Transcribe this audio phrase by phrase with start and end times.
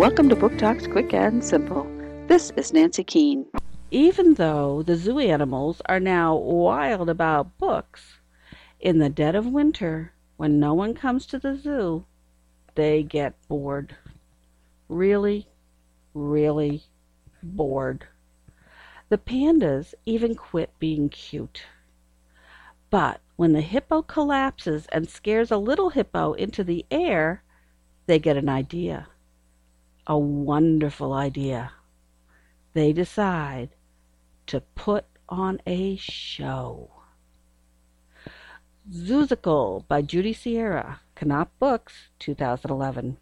[0.00, 1.86] Welcome to Book Talks Quick and Simple.
[2.26, 3.44] This is Nancy Keane.
[3.90, 8.16] Even though the zoo animals are now wild about books,
[8.80, 12.06] in the dead of winter, when no one comes to the zoo,
[12.76, 13.94] they get bored.
[14.88, 15.46] Really,
[16.14, 16.84] really
[17.42, 18.06] bored.
[19.10, 21.64] The pandas even quit being cute.
[22.88, 27.42] But when the hippo collapses and scares a little hippo into the air,
[28.06, 29.06] they get an idea.
[30.10, 31.70] A wonderful idea.
[32.72, 33.68] They decide
[34.48, 36.90] to put on a show.
[38.90, 43.18] Zoozical by Judy Sierra, Knopf Books, 2011.